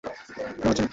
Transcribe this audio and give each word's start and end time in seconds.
না, 0.03 0.11
পাচ্ছি 0.63 0.81
না। 0.81 0.89